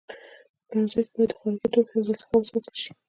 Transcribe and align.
په 0.07 0.11
پلورنځي 0.67 1.01
کې 1.05 1.11
باید 1.15 1.29
د 1.31 1.35
خوراکي 1.37 1.67
توکو 1.73 1.89
حفظ 1.95 2.07
الصحه 2.11 2.35
وساتل 2.39 2.75
شي. 2.81 2.91